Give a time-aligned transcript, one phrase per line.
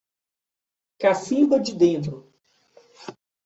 [0.97, 2.33] Cacimba de Dentro